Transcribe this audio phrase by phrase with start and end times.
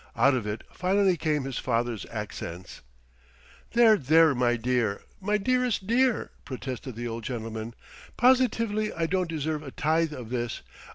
[0.15, 2.81] Out of it finally came the father's accents.
[3.73, 5.03] "There, there, my dear!
[5.19, 7.75] My dearest dear!" protested the old gentleman.
[8.17, 10.63] "Positively I don't deserve a tithe of this.